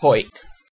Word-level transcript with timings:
Poik. 0.00 0.28